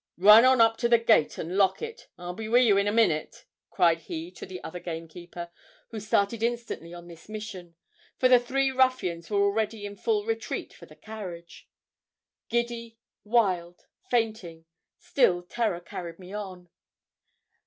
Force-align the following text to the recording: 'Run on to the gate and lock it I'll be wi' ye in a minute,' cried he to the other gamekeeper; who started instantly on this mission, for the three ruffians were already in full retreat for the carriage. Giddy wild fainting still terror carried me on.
'Run 0.17 0.45
on 0.45 0.77
to 0.77 0.89
the 0.89 0.97
gate 0.97 1.37
and 1.37 1.55
lock 1.57 1.79
it 1.79 2.07
I'll 2.17 2.33
be 2.33 2.49
wi' 2.49 2.57
ye 2.61 2.75
in 2.81 2.87
a 2.87 2.91
minute,' 2.91 3.45
cried 3.69 3.99
he 3.99 4.31
to 4.31 4.47
the 4.47 4.59
other 4.63 4.79
gamekeeper; 4.79 5.51
who 5.89 5.99
started 5.99 6.41
instantly 6.41 6.91
on 6.91 7.07
this 7.07 7.29
mission, 7.29 7.75
for 8.17 8.27
the 8.27 8.39
three 8.39 8.71
ruffians 8.71 9.29
were 9.29 9.39
already 9.43 9.85
in 9.85 9.95
full 9.95 10.25
retreat 10.25 10.73
for 10.73 10.87
the 10.87 10.95
carriage. 10.95 11.69
Giddy 12.49 12.97
wild 13.23 13.85
fainting 14.09 14.65
still 14.97 15.43
terror 15.43 15.79
carried 15.79 16.17
me 16.17 16.33
on. 16.33 16.69